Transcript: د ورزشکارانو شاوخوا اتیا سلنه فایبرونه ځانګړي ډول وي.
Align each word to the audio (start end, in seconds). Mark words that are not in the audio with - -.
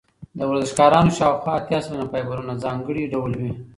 د 0.37 0.39
ورزشکارانو 0.49 1.15
شاوخوا 1.17 1.51
اتیا 1.57 1.79
سلنه 1.85 2.05
فایبرونه 2.11 2.53
ځانګړي 2.63 3.03
ډول 3.13 3.31
وي. 3.39 3.51